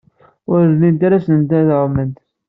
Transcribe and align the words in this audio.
Ur 0.53 0.61
llint 0.71 1.01
ara 1.05 1.19
ssnen 1.23 1.43
ad 1.59 1.69
ɛument. 1.81 2.17